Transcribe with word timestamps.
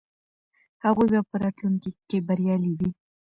هغوی 0.83 1.07
به 1.13 1.19
په 1.29 1.35
راتلونکي 1.43 1.89
کې 2.07 2.17
بریالي 2.27 2.71
وي. 2.79 2.89